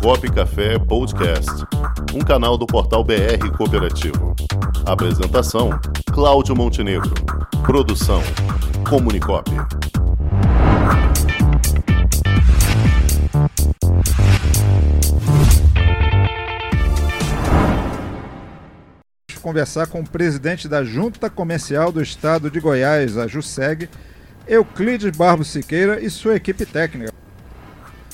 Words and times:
Comunicop 0.00 0.32
Café 0.32 0.78
Podcast, 0.78 1.50
um 2.14 2.20
canal 2.20 2.56
do 2.56 2.66
portal 2.66 3.04
BR 3.04 3.54
Cooperativo. 3.54 4.34
Apresentação: 4.86 5.78
Cláudio 6.10 6.56
Montenegro. 6.56 7.12
Produção: 7.62 8.22
Comunicop. 8.88 9.50
conversar 19.42 19.86
com 19.86 20.00
o 20.00 20.08
presidente 20.08 20.68
da 20.68 20.84
Junta 20.84 21.28
Comercial 21.28 21.90
do 21.90 22.02
Estado 22.02 22.50
de 22.50 22.60
Goiás, 22.60 23.18
a 23.18 23.26
JUSEG, 23.26 23.88
Euclides 24.46 25.16
Barbo 25.16 25.44
Siqueira 25.44 25.98
e 26.00 26.08
sua 26.08 26.36
equipe 26.36 26.64
técnica. 26.64 27.12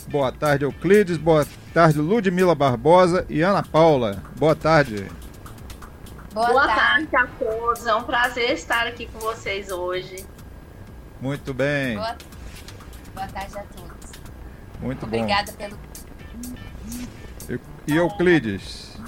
Boa 0.08 0.32
tarde, 0.32 0.64
Euclides. 0.64 1.16
Boa 1.16 1.44
tarde, 1.76 2.00
Ludmila 2.00 2.54
Barbosa 2.54 3.26
e 3.28 3.42
Ana 3.42 3.62
Paula. 3.62 4.22
Boa 4.36 4.56
tarde. 4.56 5.06
Boa, 6.32 6.48
Boa 6.48 6.66
tarde. 6.66 7.06
tarde 7.08 7.16
a 7.16 7.26
todos. 7.38 7.86
É 7.86 7.94
um 7.94 8.02
prazer 8.02 8.52
estar 8.52 8.86
aqui 8.86 9.04
com 9.04 9.18
vocês 9.18 9.70
hoje. 9.70 10.24
Muito 11.20 11.52
bem. 11.52 11.96
Boa, 11.96 12.16
Boa 13.14 13.26
tarde 13.26 13.58
a 13.58 13.62
todos. 13.64 14.10
Muito 14.80 15.04
Obrigada 15.04 15.52
bom. 15.52 15.58
pelo. 15.58 15.78
E 17.86 17.94
Euclides? 17.94 18.98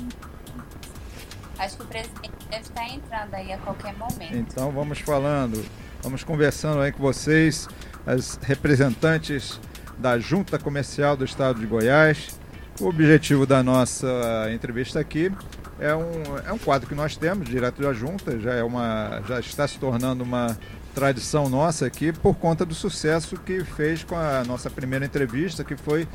Acho 1.59 1.79
que 1.79 1.83
o 1.85 1.87
presidente 1.87 2.33
deve 2.51 2.63
estar 2.65 2.87
entrando 2.87 3.33
aí 3.33 3.51
a 3.51 3.57
qualquer 3.57 3.97
momento. 3.97 4.37
Então 4.37 4.71
vamos 4.73 4.99
falando, 4.99 5.65
vamos 6.03 6.23
conversando 6.23 6.83
aí 6.83 6.93
com 6.93 7.03
vocês, 7.03 7.67
as 8.07 8.39
representantes 8.43 9.59
da 9.97 10.19
Junta 10.19 10.59
Comercial 10.59 11.17
do 11.17 11.25
Estado 11.25 11.61
de 11.61 11.67
Goiás. 11.67 12.38
O 12.81 12.87
objetivo 12.87 13.45
da 13.45 13.61
nossa 13.61 14.07
entrevista 14.55 15.01
aqui 15.01 15.33
é 15.81 15.93
um, 15.97 16.39
é 16.47 16.53
um 16.53 16.59
quadro 16.59 16.89
que 16.89 16.95
nós 16.95 17.17
temos 17.17 17.49
direto 17.49 17.83
da 17.83 17.93
Junta, 17.93 18.39
já, 18.39 18.55
é 18.55 18.63
uma, 18.63 19.21
já 19.27 19.41
está 19.41 19.67
se 19.67 19.81
tornando 19.81 20.23
uma 20.23 20.57
tradição 20.95 21.49
nossa 21.49 21.87
aqui 21.87 22.13
por 22.13 22.37
conta 22.37 22.65
do 22.65 22.75
sucesso 22.75 23.37
que 23.37 23.65
fez 23.65 24.05
com 24.05 24.15
a 24.15 24.45
nossa 24.45 24.71
primeira 24.71 25.05
entrevista, 25.05 25.65
que 25.65 25.77
foi 25.77 26.07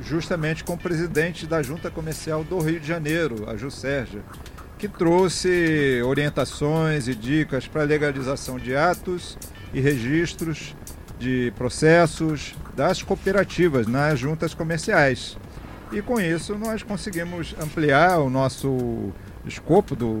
justamente 0.00 0.62
com 0.62 0.74
o 0.74 0.78
presidente 0.78 1.44
da 1.44 1.60
Junta 1.60 1.90
Comercial 1.90 2.44
do 2.44 2.60
Rio 2.60 2.78
de 2.78 2.86
Janeiro, 2.86 3.50
a 3.50 3.56
Ju 3.56 3.68
Sérgio, 3.68 4.22
que 4.78 4.86
trouxe 4.86 6.00
orientações 6.04 7.08
e 7.08 7.16
dicas 7.16 7.66
para 7.66 7.82
a 7.82 7.84
legalização 7.84 8.60
de 8.60 8.76
atos 8.76 9.36
e 9.74 9.80
registros 9.80 10.76
de 11.18 11.52
processos 11.56 12.54
das 12.76 13.02
cooperativas 13.02 13.88
nas 13.88 14.20
juntas 14.20 14.54
comerciais. 14.54 15.36
E 15.92 16.00
com 16.00 16.18
isso 16.18 16.56
nós 16.56 16.82
conseguimos 16.82 17.54
ampliar 17.60 18.18
o 18.18 18.30
nosso 18.30 19.12
escopo 19.44 19.94
do, 19.94 20.20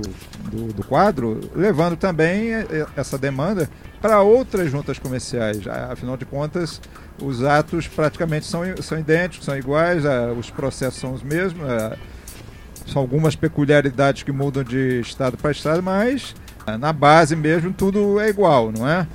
do, 0.50 0.72
do 0.72 0.84
quadro, 0.84 1.40
levando 1.54 1.96
também 1.96 2.50
essa 2.94 3.16
demanda 3.16 3.70
para 4.00 4.20
outras 4.20 4.70
juntas 4.70 4.98
comerciais. 4.98 5.66
Afinal 5.66 6.16
de 6.16 6.26
contas, 6.26 6.80
os 7.22 7.42
atos 7.42 7.88
praticamente 7.88 8.44
são, 8.44 8.62
são 8.82 8.98
idênticos, 8.98 9.46
são 9.46 9.56
iguais, 9.56 10.02
os 10.38 10.50
processos 10.50 11.00
são 11.00 11.14
os 11.14 11.22
mesmos, 11.22 11.66
são 12.86 13.00
algumas 13.00 13.34
peculiaridades 13.34 14.22
que 14.24 14.32
mudam 14.32 14.62
de 14.62 15.00
estado 15.00 15.38
para 15.38 15.52
estado, 15.52 15.82
mas 15.82 16.34
na 16.78 16.92
base 16.92 17.34
mesmo 17.34 17.72
tudo 17.72 18.20
é 18.20 18.28
igual, 18.28 18.70
não 18.70 18.86
é? 18.86 19.06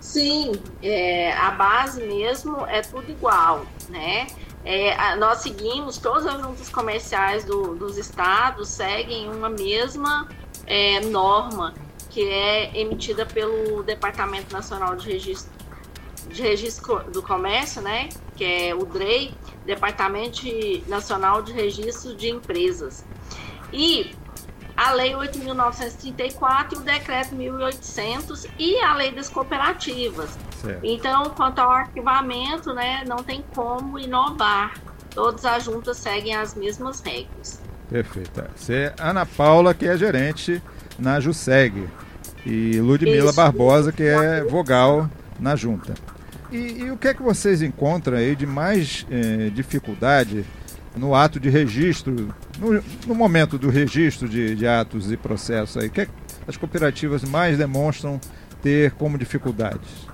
Sim, 0.00 0.52
é, 0.80 1.32
a 1.32 1.50
base 1.50 2.00
mesmo 2.02 2.64
é 2.66 2.80
tudo 2.82 3.10
igual, 3.10 3.66
né? 3.88 4.26
É, 4.64 4.94
a, 4.94 5.16
nós 5.16 5.38
seguimos, 5.38 5.98
todas 5.98 6.26
as 6.26 6.40
juntas 6.40 6.68
comerciais 6.68 7.44
do, 7.44 7.74
dos 7.74 7.98
estados 7.98 8.68
seguem 8.68 9.28
uma 9.28 9.48
mesma 9.48 10.26
é, 10.66 11.00
norma 11.00 11.74
que 12.10 12.22
é 12.28 12.78
emitida 12.78 13.26
pelo 13.26 13.82
Departamento 13.82 14.52
Nacional 14.52 14.94
de 14.94 15.10
Registro, 15.10 15.50
de 16.28 16.40
Registro 16.40 17.02
do 17.10 17.22
Comércio, 17.22 17.82
né? 17.82 18.08
Que 18.36 18.44
é 18.44 18.74
o 18.74 18.84
DREI, 18.86 19.34
Departamento 19.66 20.42
Nacional 20.86 21.42
de 21.42 21.52
Registro 21.52 22.14
de 22.14 22.30
Empresas. 22.30 23.04
E 23.72 24.14
a 24.76 24.92
Lei 24.92 25.12
8.934 25.12 26.72
e 26.72 26.76
o 26.76 26.80
Decreto 26.80 27.34
1.800 27.34 28.48
e 28.58 28.78
a 28.78 28.94
Lei 28.94 29.10
das 29.10 29.28
Cooperativas. 29.28 30.38
Certo. 30.64 30.80
Então, 30.84 31.30
quanto 31.30 31.58
ao 31.58 31.70
arquivamento, 31.70 32.72
né, 32.72 33.04
não 33.06 33.16
tem 33.16 33.44
como 33.54 33.98
inovar. 33.98 34.74
Todas 35.10 35.44
as 35.44 35.64
juntas 35.64 35.96
seguem 35.98 36.34
as 36.34 36.54
mesmas 36.54 37.00
regras. 37.00 37.60
Perfeito. 37.88 38.42
Você 38.56 38.74
é 38.74 38.94
Ana 38.98 39.24
Paula, 39.24 39.74
que 39.74 39.86
é 39.86 39.96
gerente 39.96 40.62
na 40.98 41.20
JUSEG, 41.20 41.88
e 42.46 42.80
Ludmila 42.80 43.26
Isso. 43.26 43.36
Barbosa, 43.36 43.92
que 43.92 44.02
é 44.02 44.42
vogal 44.44 45.08
na 45.38 45.56
junta. 45.56 45.94
E, 46.50 46.56
e, 46.56 46.90
o 46.90 46.96
que 46.96 47.08
é 47.08 47.14
que 47.14 47.22
vocês 47.22 47.62
encontram 47.62 48.16
aí 48.16 48.36
de 48.36 48.46
mais 48.46 49.06
eh, 49.10 49.50
dificuldade 49.52 50.44
no 50.96 51.14
ato 51.14 51.40
de 51.40 51.48
registro, 51.48 52.32
no, 52.58 52.82
no 53.06 53.14
momento 53.14 53.58
do 53.58 53.68
registro 53.68 54.28
de, 54.28 54.54
de, 54.54 54.66
atos 54.66 55.10
e 55.10 55.16
processos 55.16 55.76
aí, 55.76 55.88
o 55.88 55.90
que, 55.90 56.02
é 56.02 56.06
que 56.06 56.12
as 56.46 56.56
cooperativas 56.56 57.24
mais 57.24 57.58
demonstram 57.58 58.20
ter 58.62 58.92
como 58.92 59.18
dificuldades? 59.18 60.06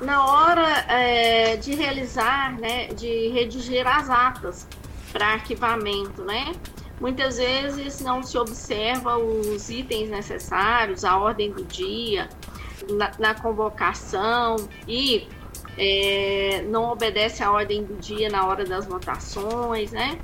Na 0.00 0.24
hora 0.24 0.66
é, 0.88 1.56
de 1.56 1.74
realizar, 1.74 2.58
né, 2.58 2.86
de 2.88 3.28
redigir 3.28 3.86
as 3.86 4.08
atas 4.08 4.66
para 5.12 5.26
arquivamento, 5.26 6.24
né? 6.24 6.52
Muitas 6.98 7.38
vezes 7.38 8.00
não 8.00 8.22
se 8.22 8.38
observa 8.38 9.16
os 9.18 9.68
itens 9.70 10.10
necessários, 10.10 11.04
a 11.04 11.18
ordem 11.18 11.50
do 11.50 11.64
dia, 11.64 12.28
na, 12.90 13.10
na 13.18 13.34
convocação 13.34 14.56
e 14.86 15.26
é, 15.76 16.62
não 16.68 16.90
obedece 16.90 17.42
à 17.42 17.50
ordem 17.50 17.84
do 17.84 17.94
dia 17.96 18.28
na 18.28 18.46
hora 18.46 18.64
das 18.64 18.86
votações, 18.86 19.92
né? 19.92 20.18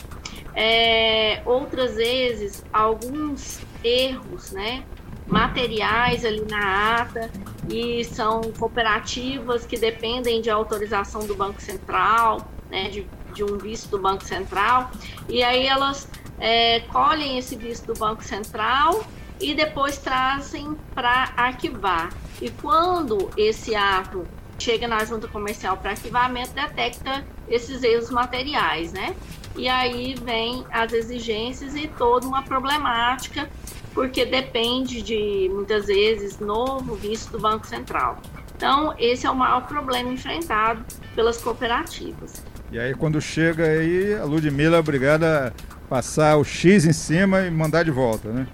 É, 0.55 1.43
outras 1.45 1.97
vezes, 1.97 2.65
alguns 2.73 3.61
erros, 3.85 4.53
né? 4.53 4.85
Materiais 5.27 6.25
ali 6.25 6.45
na 6.49 7.01
ata 7.01 7.31
e 7.69 8.05
são 8.05 8.41
cooperativas 8.59 9.67
que 9.67 9.77
dependem 9.77 10.41
de 10.41 10.51
autorização 10.51 11.27
do 11.27 11.35
Banco 11.35 11.61
Central, 11.61 12.49
né? 12.71 12.89
De, 12.89 13.07
de 13.35 13.45
um 13.45 13.59
visto 13.59 13.89
do 13.91 13.99
Banco 13.99 14.25
Central, 14.25 14.91
e 15.29 15.43
aí 15.43 15.67
elas 15.67 16.09
é, 16.39 16.81
colhem 16.81 17.39
esse 17.39 17.57
visto 17.57 17.93
do 17.93 17.99
Banco 17.99 18.25
Central 18.25 19.05
e 19.41 19.55
depois 19.55 19.99
trazem 19.99 20.77
para 20.95 21.33
arquivar. 21.37 22.13
E 22.41 22.51
quando 22.51 23.31
esse 23.37 23.75
ato 23.75 24.27
chega 24.59 24.89
na 24.89 25.05
junta 25.05 25.29
comercial 25.29 25.77
para 25.77 25.91
arquivamento, 25.91 26.53
detecta 26.55 27.25
esses 27.49 27.83
erros 27.83 28.11
materiais, 28.11 28.93
né? 28.93 29.15
E 29.57 29.69
aí 29.69 30.15
vem 30.15 30.65
as 30.71 30.93
exigências 30.93 31.75
e 31.75 31.89
toda 31.89 32.27
uma 32.27 32.43
problemática, 32.43 33.49
porque 33.97 34.27
depende 34.27 35.01
de, 35.01 35.51
muitas 35.51 35.87
vezes, 35.87 36.39
novo 36.39 36.95
visto 36.97 37.33
do 37.33 37.41
Banco 37.41 37.67
Central. 37.67 38.21
Então, 38.55 38.95
esse 38.99 39.27
é 39.27 39.31
o 39.31 39.35
maior 39.35 39.67
problema 39.67 40.13
enfrentado 40.13 40.85
pelas 41.15 41.39
cooperativas. 41.39 42.45
E 42.71 42.79
aí, 42.79 42.95
quando 42.95 43.19
chega 43.23 43.65
aí, 43.65 44.15
a 44.15 44.25
Ludmilla 44.25 44.77
é 44.77 44.81
obrigada 44.81 45.49
a 45.49 45.89
passar 45.89 46.37
o 46.37 46.45
X 46.45 46.85
em 46.85 46.93
cima 46.93 47.47
e 47.47 47.51
mandar 47.51 47.85
de 47.85 47.91
volta, 47.91 48.29
né? 48.31 48.47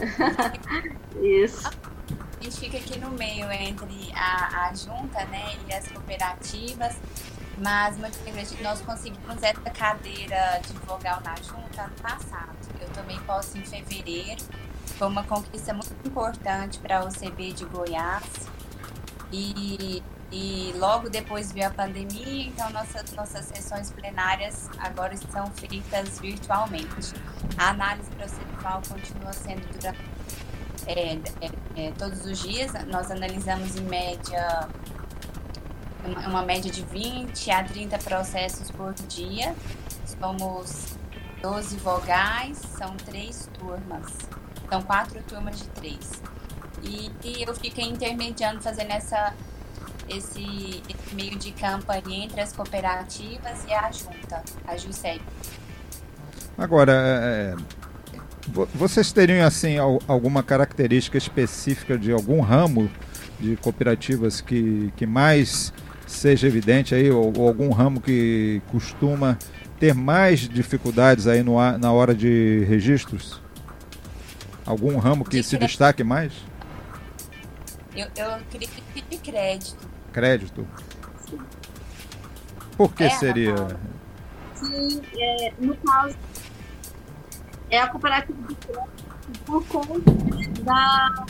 Isso 1.22 1.68
a 2.42 2.44
gente 2.44 2.58
fica 2.58 2.76
aqui 2.76 2.98
no 2.98 3.10
meio 3.10 3.52
entre 3.52 4.12
a, 4.16 4.66
a 4.66 4.74
junta 4.74 5.24
né, 5.26 5.54
e 5.68 5.72
as 5.72 5.86
cooperativas, 5.86 6.96
mas 7.62 7.96
nós 8.60 8.80
conseguimos 8.80 9.40
essa 9.40 9.70
cadeira 9.70 10.60
de 10.66 10.72
vogal 10.84 11.20
na 11.24 11.36
junta 11.36 11.82
ano 11.82 11.94
passado. 12.02 12.56
Eu 12.80 12.88
também 12.88 13.18
posso 13.20 13.56
em 13.56 13.64
fevereiro. 13.64 14.42
Foi 14.98 15.06
uma 15.06 15.22
conquista 15.22 15.72
muito 15.72 15.94
importante 16.04 16.80
para 16.80 17.04
o 17.04 17.08
CB 17.08 17.52
de 17.52 17.64
Goiás. 17.66 18.24
E, 19.30 20.02
e 20.32 20.72
logo 20.76 21.08
depois 21.08 21.52
veio 21.52 21.68
a 21.68 21.70
pandemia, 21.70 22.48
então 22.48 22.68
nossas, 22.70 23.12
nossas 23.12 23.46
sessões 23.46 23.90
plenárias 23.92 24.68
agora 24.78 25.14
estão 25.14 25.46
feitas 25.52 26.18
virtualmente. 26.18 27.14
A 27.56 27.70
análise 27.70 28.10
processual 28.10 28.82
continua 28.88 29.32
sendo 29.32 29.66
durante 29.72 30.00
é, 30.86 31.14
é, 31.14 31.50
é, 31.76 31.92
todos 31.92 32.26
os 32.26 32.42
dias. 32.42 32.72
Nós 32.88 33.10
analisamos 33.10 33.76
em 33.76 33.82
média 33.82 34.68
uma, 36.26 36.42
média 36.42 36.70
de 36.70 36.82
20 36.82 37.50
a 37.50 37.64
30 37.64 37.98
processos 37.98 38.70
por 38.70 38.92
dia. 39.08 39.54
Somos 40.20 40.96
12 41.40 41.76
vogais, 41.76 42.58
são 42.58 42.96
três 42.96 43.48
turmas. 43.58 44.12
São 44.68 44.82
quatro 44.82 45.20
turmas 45.22 45.58
de 45.58 45.68
três. 45.68 46.22
E, 46.82 47.10
e 47.22 47.42
eu 47.42 47.54
fiquei 47.54 47.84
intermediando, 47.84 48.60
fazendo 48.60 48.90
essa, 48.90 49.34
esse, 50.08 50.82
esse 50.88 51.14
meio 51.14 51.38
de 51.38 51.52
campanha 51.52 52.24
entre 52.24 52.40
as 52.40 52.52
cooperativas 52.52 53.64
e 53.66 53.72
a 53.72 53.90
junta, 53.92 54.42
a 54.66 54.76
JUSEP. 54.76 55.22
Agora, 56.58 56.92
é, 56.92 57.54
é 57.56 57.82
vocês 58.74 59.12
teriam 59.12 59.46
assim 59.46 59.76
alguma 59.78 60.42
característica 60.42 61.16
específica 61.16 61.96
de 61.96 62.10
algum 62.10 62.40
ramo 62.40 62.90
de 63.38 63.56
cooperativas 63.56 64.40
que, 64.40 64.92
que 64.96 65.06
mais 65.06 65.72
seja 66.12 66.46
evidente 66.46 66.94
aí, 66.94 67.10
ou, 67.10 67.32
ou 67.36 67.48
algum 67.48 67.70
ramo 67.70 68.00
que 68.00 68.62
costuma 68.70 69.38
ter 69.78 69.94
mais 69.94 70.40
dificuldades 70.48 71.26
aí 71.26 71.42
no, 71.42 71.56
na 71.78 71.92
hora 71.92 72.14
de 72.14 72.64
registros? 72.68 73.40
Algum 74.64 74.96
ramo 74.98 75.24
que 75.24 75.38
de 75.38 75.42
se 75.42 75.58
destaque 75.58 76.04
mais? 76.04 76.32
Eu, 77.94 78.08
eu 78.16 78.34
acredito 78.34 78.82
de 79.10 79.18
crédito. 79.18 79.88
Crédito? 80.12 80.66
Por 82.76 82.94
que 82.94 83.04
é, 83.04 83.10
seria? 83.10 83.54
Sim, 84.54 85.02
é, 85.18 85.52
no 85.58 85.76
caso, 85.76 86.16
é 87.70 87.78
a 87.80 87.88
cooperativa 87.88 88.38
de 88.48 88.54
crédito 88.54 89.02
por 89.44 89.64
conta 89.66 90.10
da, 90.62 91.24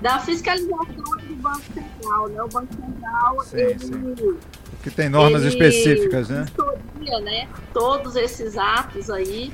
da 0.00 0.18
fiscalização 0.18 0.86
do 0.86 1.36
Banco 1.36 1.62
Central. 1.74 2.28
Né? 2.28 2.42
O 2.42 2.48
Banco 2.48 2.74
Central, 2.74 3.44
sim, 3.44 3.56
ele, 3.56 3.78
sim. 3.78 4.38
Que 4.82 4.90
tem 4.90 5.08
normas 5.08 5.44
específicas, 5.44 6.28
né? 6.28 6.46
Custodia, 6.56 7.20
né? 7.20 7.48
Todos 7.72 8.16
esses 8.16 8.56
atos 8.56 9.10
aí. 9.10 9.52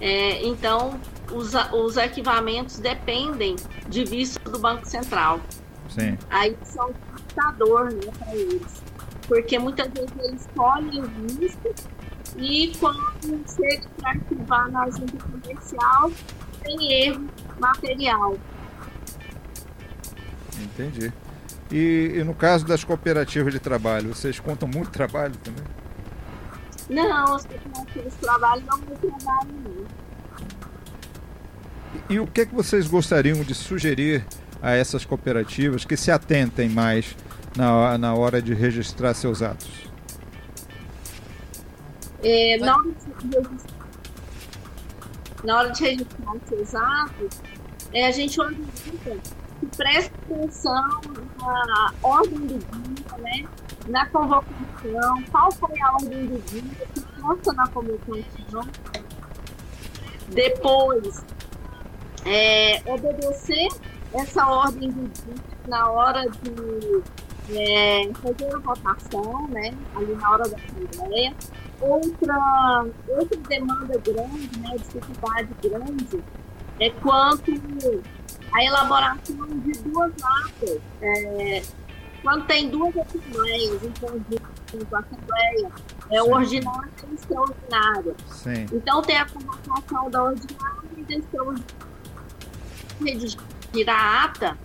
É, 0.00 0.46
então, 0.46 1.00
os, 1.32 1.52
os 1.72 1.96
equipamentos 1.96 2.78
dependem 2.78 3.56
de 3.88 4.04
vista 4.04 4.38
do 4.48 4.58
Banco 4.58 4.86
Central. 4.88 5.40
Sim. 5.88 6.16
Aí 6.30 6.56
são 6.62 6.92
computador 7.38 7.92
né, 7.92 8.10
para 8.18 8.34
eles. 8.36 8.82
Porque 9.26 9.58
muitas 9.58 9.88
vezes 9.92 10.12
eles 10.18 10.40
escolhem 10.42 11.02
o 11.02 11.08
visto 11.36 11.74
e 12.36 12.72
quando 12.78 13.44
chega 13.48 13.88
para 13.98 14.10
arquivar 14.10 14.70
na 14.70 14.88
junta 14.90 15.16
comercial, 15.24 16.10
tem 16.62 16.92
erro 16.92 17.26
material. 17.58 18.36
Entendi. 20.60 21.12
E, 21.70 22.12
e, 22.16 22.24
no 22.24 22.34
caso 22.34 22.66
das 22.66 22.82
cooperativas 22.82 23.52
de 23.52 23.60
trabalho, 23.60 24.14
vocês 24.14 24.40
contam 24.40 24.68
muito 24.68 24.90
trabalho 24.90 25.34
também? 25.36 25.64
Não, 26.88 27.34
as 27.34 27.44
cooperativas 27.44 28.12
de 28.12 28.18
trabalho 28.18 28.62
não 28.66 28.78
muito 28.78 29.00
trabalho 29.00 29.50
não. 29.64 29.86
E, 32.08 32.14
e 32.14 32.20
o 32.20 32.26
que, 32.26 32.42
é 32.42 32.46
que 32.46 32.54
vocês 32.54 32.86
gostariam 32.86 33.42
de 33.42 33.54
sugerir 33.54 34.24
a 34.62 34.72
essas 34.72 35.04
cooperativas 35.04 35.84
que 35.84 35.96
se 35.96 36.10
atentem 36.10 36.68
mais 36.68 37.14
na, 37.56 37.98
na 37.98 38.14
hora 38.14 38.40
de 38.40 38.54
registrar 38.54 39.14
seus 39.14 39.42
atos? 39.42 39.88
É, 42.22 42.56
na, 42.58 42.76
hora 42.76 42.90
de, 43.22 43.48
na 45.44 45.58
hora 45.58 45.70
de 45.70 45.84
registrar 45.84 46.34
seus 46.48 46.74
atos, 46.74 47.40
é, 47.92 48.06
a 48.06 48.10
gente 48.10 48.40
organiza 48.40 49.20
preste 49.66 50.12
atenção 50.30 51.00
na 51.38 51.94
ordem 52.02 52.38
do 52.38 52.58
dia, 52.58 53.18
né? 53.18 53.48
na 53.88 54.06
convocação, 54.06 55.22
qual 55.30 55.50
foi 55.52 55.80
a 55.80 55.92
ordem 55.94 56.26
do 56.26 56.38
dia 56.46 56.62
que 56.94 57.00
consta 57.20 57.52
na 57.54 57.66
convocação. 57.68 58.68
Depois, 60.28 61.24
é, 62.24 62.82
obedecer 62.86 63.68
essa 64.12 64.46
ordem 64.46 64.90
do 64.90 65.08
dia 65.08 65.34
na 65.66 65.90
hora 65.90 66.28
de 66.28 67.02
é, 67.56 68.12
fazer 68.14 68.54
a 68.54 68.58
votação, 68.58 69.48
né? 69.48 69.74
ali 69.96 70.14
na 70.14 70.30
hora 70.30 70.48
da 70.48 70.56
Assembleia. 70.56 71.34
Outra, 71.80 72.86
outra 73.08 73.38
demanda 73.48 73.98
grande, 73.98 74.58
né? 74.58 74.76
dificuldade 74.76 75.48
grande, 75.62 76.22
é 76.80 76.90
quanto 76.90 77.50
a 78.52 78.64
elaboração 78.64 79.46
de 79.46 79.72
duas 79.82 80.12
atas. 80.22 80.80
É, 81.00 81.62
quando 82.22 82.46
tem 82.46 82.68
duas 82.68 82.96
assembleias 82.96 83.82
em 83.82 83.92
conjunto, 84.00 84.94
a 84.94 84.98
assembleia 84.98 85.70
é 86.10 86.22
Sim. 86.22 86.32
ordinária 86.32 86.90
e 87.10 87.14
extraordinária. 87.14 88.14
Sim. 88.28 88.66
Então 88.72 89.02
tem 89.02 89.16
a 89.16 89.26
convocação 89.26 90.10
da 90.10 90.24
ordinária 90.24 90.88
e 90.96 91.02
da 91.02 91.14
extraordinária. 91.14 91.88
Redigir 93.00 93.88
a 93.88 94.24
ata, 94.24 94.58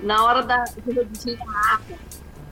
na 0.00 0.24
hora 0.24 0.42
da, 0.42 0.64
de 0.64 0.92
redigir 0.92 1.38
a 1.40 1.74
ata, 1.74 1.94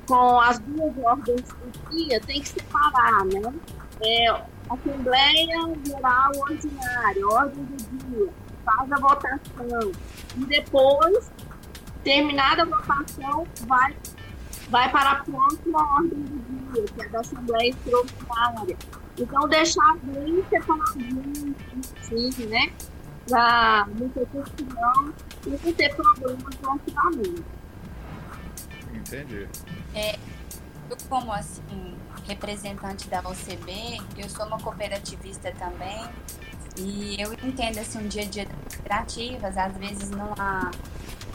com 0.07 0.41
as 0.41 0.59
duas 0.61 0.93
ordens 1.05 1.43
do 1.43 1.91
dia, 1.91 2.21
tem 2.21 2.41
que 2.41 2.49
separar, 2.49 3.25
né? 3.27 3.53
É, 4.01 4.43
Assembleia 4.71 5.75
Geral 5.85 6.33
Ordinária, 6.37 7.27
ordem 7.27 7.65
do 7.65 7.77
dia 7.77 8.46
faz 8.67 8.93
a 8.93 8.97
votação 8.97 9.93
e 10.37 10.45
depois, 10.45 11.31
terminada 12.03 12.63
a 12.63 12.67
votação, 12.67 13.47
vai, 13.67 13.97
vai 14.69 14.91
para 14.91 15.13
a 15.13 15.25
próxima 15.25 15.95
ordem 15.95 16.19
do 16.19 16.75
dia, 16.75 16.85
que 16.85 17.03
é 17.03 17.09
da 17.09 17.21
Assembleia 17.21 17.71
Extraordinária. 17.71 18.77
Então, 19.19 19.49
deixar 19.49 19.97
bem 20.03 20.45
separadinho, 20.51 21.55
assim, 22.01 22.47
né? 22.47 22.73
Para 23.29 23.87
não 23.99 24.09
ter 24.11 24.27
confusão 24.27 25.15
e 25.47 25.51
não 25.51 25.73
ter 25.73 25.95
problemas 25.97 26.61
no 26.61 26.71
arquivamento. 26.71 27.45
Entendi. 28.93 29.49
É, 29.95 30.19
eu, 30.91 30.97
como 31.09 31.33
assim, 31.33 31.97
representante 32.27 33.09
da 33.09 33.21
OCB, 33.21 33.99
eu 34.19 34.29
sou 34.29 34.47
uma 34.47 34.59
cooperativista 34.59 35.53
também 35.53 36.05
e 36.79 37.21
eu 37.21 37.33
entendo 37.35 37.79
assim, 37.79 37.99
um 37.99 38.09
dia 38.09 38.23
a 38.23 38.27
dia 38.27 38.47
das 38.47 38.75
cooperativas, 38.75 39.57
às 39.57 39.77
vezes 39.77 40.11
não 40.11 40.33
há 40.39 40.71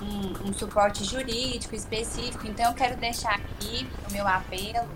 um, 0.02 0.50
um, 0.50 0.54
suporte 0.54 1.04
jurídico 1.04 1.76
específico, 1.76 2.48
então 2.48 2.66
eu 2.70 2.74
quero 2.74 2.96
deixar 2.98 3.36
aqui 3.36 3.88
o 4.08 4.12
meu 4.12 4.28
apelo 4.28 4.88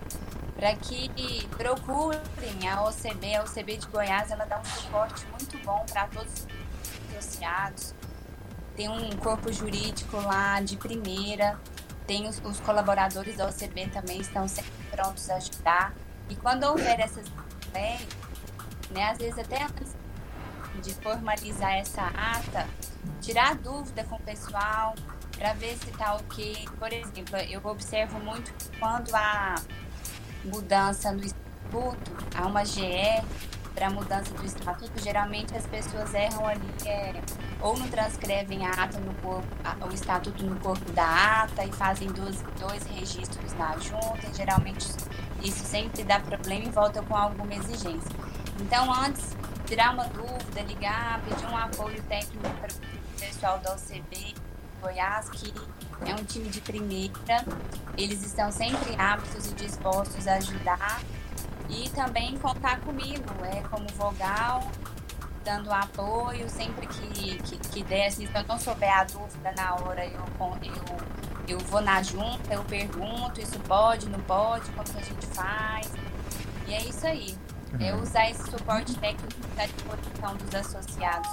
para 0.55 0.75
que 0.75 1.09
procurem 1.57 2.69
a 2.69 2.83
OCB, 2.83 3.35
a 3.35 3.43
OCB 3.43 3.77
de 3.77 3.87
Goiás, 3.87 4.31
ela 4.31 4.45
dá 4.45 4.59
um 4.59 4.65
suporte 4.65 5.25
muito 5.27 5.57
bom 5.65 5.85
para 5.91 6.07
todos 6.07 6.31
os 6.31 7.17
associados. 7.17 7.93
Tem 8.75 8.89
um 8.89 9.09
corpo 9.17 9.51
jurídico 9.51 10.17
lá 10.17 10.61
de 10.61 10.77
primeira, 10.77 11.59
tem 12.07 12.27
os, 12.27 12.41
os 12.43 12.59
colaboradores 12.59 13.35
da 13.37 13.47
OCB 13.47 13.87
também 13.87 14.21
estão 14.21 14.47
sempre 14.47 14.71
prontos 14.91 15.29
a 15.29 15.35
ajudar. 15.35 15.93
E 16.29 16.35
quando 16.35 16.63
houver 16.63 16.99
essas 16.99 17.25
leis, 17.73 18.07
né, 18.91 19.11
às 19.11 19.17
vezes 19.17 19.37
até 19.39 19.63
antes 19.63 19.95
de 20.81 20.93
formalizar 20.95 21.73
essa 21.73 22.03
ata, 22.03 22.67
tirar 23.21 23.55
dúvida 23.55 24.03
com 24.03 24.15
o 24.15 24.21
pessoal 24.21 24.95
para 25.37 25.53
ver 25.53 25.75
se 25.77 25.89
está 25.89 26.15
ok. 26.15 26.67
Por 26.77 26.91
exemplo, 26.91 27.37
eu 27.37 27.61
observo 27.65 28.19
muito 28.19 28.53
quando 28.79 29.13
há 29.13 29.55
mudança 30.43 31.11
no 31.11 31.23
estatuto, 31.23 32.11
há 32.35 32.45
uma 32.45 32.63
GE 32.63 33.23
para 33.73 33.89
mudança 33.89 34.33
do 34.33 34.45
estatuto, 34.45 35.03
geralmente 35.03 35.55
as 35.55 35.67
pessoas 35.67 36.13
erram 36.13 36.47
ali, 36.47 36.61
é, 36.85 37.13
ou 37.59 37.77
não 37.77 37.87
transcrevem 37.89 38.65
a 38.65 38.71
ata 38.71 38.99
no 38.99 39.13
corpo, 39.15 39.47
a, 39.65 39.85
o 39.85 39.93
estatuto 39.93 40.45
no 40.45 40.57
corpo 40.61 40.89
da 40.93 41.43
ata 41.43 41.65
e 41.65 41.71
fazem 41.73 42.07
dois, 42.07 42.41
dois 42.57 42.83
registros 42.85 43.53
na 43.55 43.77
junta, 43.77 44.33
geralmente 44.33 44.87
isso 45.43 45.63
sempre 45.65 46.05
dá 46.05 46.21
problema 46.21 46.63
e 46.63 46.69
volta 46.69 47.01
com 47.01 47.15
alguma 47.15 47.53
exigência. 47.53 48.15
Então, 48.61 48.91
antes 48.93 49.35
tirar 49.65 49.93
uma 49.93 50.05
dúvida, 50.05 50.61
ligar, 50.61 51.21
pedir 51.21 51.45
um 51.47 51.57
apoio 51.57 52.01
técnico 52.03 52.47
para 52.61 52.71
o 52.71 53.19
pessoal 53.19 53.59
da 53.59 53.73
OCB 53.73 54.35
Goiás, 54.81 55.29
que 55.29 55.51
é 56.05 56.13
um 56.13 56.23
time 56.23 56.49
de 56.49 56.61
primeira. 56.61 57.43
Eles 57.97 58.23
estão 58.23 58.51
sempre 58.51 58.95
aptos 58.97 59.47
e 59.47 59.55
dispostos 59.55 60.27
a 60.27 60.35
ajudar. 60.35 61.01
E 61.67 61.89
também 61.89 62.37
contar 62.37 62.79
comigo, 62.81 63.25
é, 63.43 63.61
como 63.69 63.87
vogal, 63.93 64.69
dando 65.43 65.71
apoio 65.71 66.47
sempre 66.47 66.85
que, 66.85 67.37
que, 67.39 67.57
que 67.57 67.83
der. 67.83 68.07
Assim, 68.07 68.27
se 68.27 68.35
eu 68.35 68.43
não 68.43 68.59
souber 68.59 68.95
a 68.95 69.03
dúvida 69.03 69.51
na 69.57 69.73
hora, 69.73 70.05
eu, 70.05 70.23
eu, 70.61 70.97
eu 71.47 71.59
vou 71.59 71.81
na 71.81 72.03
junta, 72.03 72.53
eu 72.53 72.63
pergunto, 72.65 73.41
isso 73.41 73.59
pode, 73.61 74.07
não 74.07 74.19
pode, 74.21 74.69
como 74.73 74.83
que 74.83 74.99
a 74.99 75.01
gente 75.01 75.25
faz. 75.27 75.91
E 76.67 76.73
é 76.75 76.83
isso 76.83 77.07
aí 77.07 77.35
é 77.79 77.95
usar 77.95 78.29
esse 78.29 78.43
suporte 78.49 78.95
técnico 78.95 79.33
à 79.57 79.65
disposição 79.65 80.35
dos 80.37 80.55
associados 80.55 81.29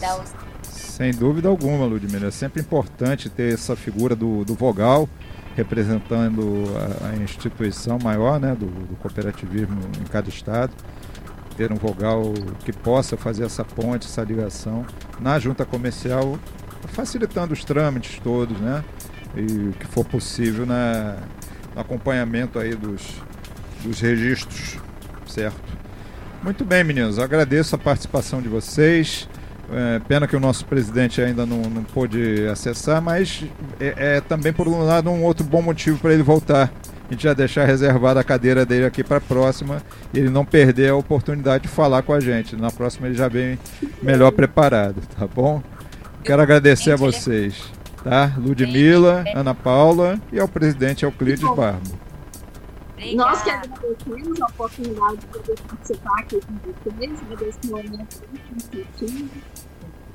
da 0.00 0.16
USP. 0.18 0.36
Sem 0.62 1.12
dúvida 1.12 1.48
alguma, 1.48 1.84
Ludmila. 1.84 2.28
É 2.28 2.30
sempre 2.30 2.60
importante 2.60 3.28
ter 3.28 3.54
essa 3.54 3.74
figura 3.74 4.14
do, 4.14 4.44
do 4.44 4.54
vogal 4.54 5.08
representando 5.54 6.64
a, 7.02 7.08
a 7.08 7.16
instituição 7.16 7.98
maior 8.02 8.40
né, 8.40 8.54
do, 8.54 8.66
do, 8.66 8.96
cooperativismo 8.96 9.80
em 10.00 10.04
cada 10.04 10.28
estado. 10.28 10.72
Ter 11.56 11.70
um 11.70 11.76
vogal 11.76 12.32
que 12.64 12.72
possa 12.72 13.16
fazer 13.16 13.44
essa 13.44 13.64
ponte, 13.64 14.06
essa 14.06 14.22
ligação 14.22 14.86
na 15.20 15.38
junta 15.38 15.66
comercial, 15.66 16.38
facilitando 16.88 17.52
os 17.52 17.64
trâmites 17.64 18.18
todos, 18.20 18.58
né? 18.58 18.82
e 19.36 19.68
o 19.68 19.72
que 19.72 19.86
for 19.86 20.04
possível 20.04 20.66
na, 20.66 21.16
no 21.74 21.80
acompanhamento 21.80 22.58
aí 22.58 22.74
dos, 22.74 23.02
dos 23.82 24.00
registros, 24.00 24.78
certo? 25.32 25.60
Muito 26.42 26.64
bem, 26.64 26.84
meninos, 26.84 27.18
agradeço 27.18 27.74
a 27.74 27.78
participação 27.78 28.42
de 28.42 28.48
vocês. 28.48 29.28
É, 29.72 30.00
pena 30.00 30.26
que 30.26 30.36
o 30.36 30.40
nosso 30.40 30.66
presidente 30.66 31.22
ainda 31.22 31.46
não, 31.46 31.62
não 31.62 31.82
pôde 31.82 32.46
acessar, 32.48 33.00
mas 33.00 33.44
é, 33.80 34.16
é 34.16 34.20
também, 34.20 34.52
por 34.52 34.68
um 34.68 34.82
lado, 34.82 35.08
um 35.08 35.22
outro 35.24 35.44
bom 35.44 35.62
motivo 35.62 35.98
para 35.98 36.12
ele 36.12 36.22
voltar. 36.22 36.70
A 37.08 37.12
gente 37.12 37.22
já 37.22 37.32
deixar 37.32 37.64
reservada 37.64 38.20
a 38.20 38.24
cadeira 38.24 38.66
dele 38.66 38.84
aqui 38.84 39.04
para 39.04 39.18
a 39.18 39.20
próxima 39.20 39.82
e 40.12 40.18
ele 40.18 40.30
não 40.30 40.44
perder 40.44 40.90
a 40.90 40.96
oportunidade 40.96 41.62
de 41.64 41.68
falar 41.68 42.02
com 42.02 42.12
a 42.12 42.20
gente. 42.20 42.56
Na 42.56 42.70
próxima 42.70 43.06
ele 43.06 43.14
já 43.14 43.28
vem 43.28 43.58
melhor 44.02 44.30
preparado, 44.32 44.96
tá 45.18 45.26
bom? 45.26 45.62
Quero 46.24 46.42
agradecer 46.42 46.92
a 46.92 46.96
vocês, 46.96 47.54
tá? 48.02 48.32
Ludmila, 48.36 49.24
Ana 49.34 49.54
Paula 49.54 50.18
e 50.32 50.40
ao 50.40 50.48
presidente 50.48 51.04
Euclides 51.04 51.42
Barbo. 51.54 52.11
Nós 53.14 53.42
que 53.42 53.50
agradecemos 53.50 54.40
a 54.40 54.46
oportunidade 54.46 55.16
de 55.16 55.26
poder 55.26 55.60
participar 55.62 56.20
aqui 56.20 56.40
com 56.40 56.54
vocês 56.54 57.20
nesse 57.40 57.66
momento 57.70 58.22
muito 58.28 58.54
construtivo. 58.54 59.30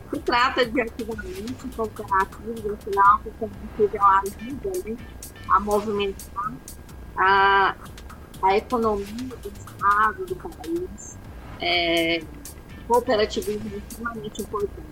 Se 0.10 0.20
trata 0.22 0.65
de 0.65 0.82
arquivamento 0.82 1.67
cooperativo, 1.75 2.74
afinal, 2.74 3.20
que 3.20 3.98
uma 3.98 4.20
ajuda 4.22 4.89
né, 4.89 4.98
a 5.50 5.60
movimentar 5.60 6.53
a, 7.17 7.75
a 8.41 8.58
economia 8.58 9.06
do 9.06 9.50
Estado, 9.50 10.25
do 10.25 10.36
país. 10.36 11.17
É, 11.60 12.24
cooperativismo 12.88 13.70
é 13.74 13.77
extremamente 13.77 14.41
importante. 14.41 14.88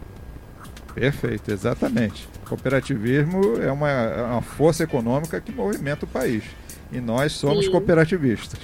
Perfeito, 0.94 1.52
exatamente. 1.52 2.28
Cooperativismo 2.48 3.62
é 3.62 3.72
uma, 3.72 3.90
é 3.90 4.24
uma 4.24 4.42
força 4.42 4.84
econômica 4.84 5.40
que 5.40 5.52
movimenta 5.52 6.06
o 6.06 6.08
país. 6.08 6.44
E 6.96 7.02
nós 7.02 7.34
somos 7.34 7.66
Sim. 7.66 7.72
cooperativistas. 7.72 8.60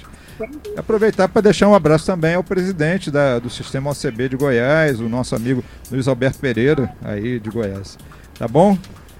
Aproveitar 0.76 1.28
para 1.28 1.42
deixar 1.42 1.68
um 1.68 1.74
abraço 1.74 2.06
também 2.06 2.34
ao 2.34 2.42
presidente 2.42 3.10
da, 3.10 3.38
do 3.38 3.50
Sistema 3.50 3.90
OCB 3.90 4.30
de 4.30 4.36
Goiás, 4.36 5.00
o 5.00 5.08
nosso 5.08 5.36
amigo 5.36 5.62
Luiz 5.90 6.08
Alberto 6.08 6.38
Pereira, 6.38 6.96
aí 7.02 7.38
de 7.38 7.50
Goiás. 7.50 7.98
Tá 8.38 8.48
bom? 8.48 8.78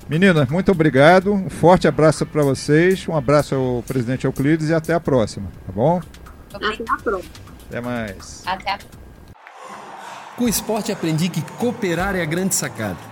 Meninas, 0.08 0.48
muito 0.48 0.72
obrigado. 0.72 1.32
Um 1.32 1.50
forte 1.50 1.86
abraço 1.86 2.24
para 2.24 2.42
vocês. 2.42 3.06
Um 3.06 3.14
abraço 3.14 3.54
ao 3.54 3.82
presidente 3.86 4.24
Euclides 4.24 4.70
e 4.70 4.74
até 4.74 4.94
a 4.94 5.00
próxima. 5.00 5.48
Tá 5.66 5.72
bom? 5.72 6.00
Até 6.52 6.66
a 6.66 6.96
próxima. 6.96 7.32
Até 7.68 7.80
mais. 7.80 8.42
Até 8.46 8.70
a... 8.72 8.78
Com 10.36 10.44
o 10.44 10.48
esporte 10.48 10.90
aprendi 10.90 11.28
que 11.28 11.42
cooperar 11.42 12.16
é 12.16 12.22
a 12.22 12.26
grande 12.26 12.54
sacada 12.54 13.11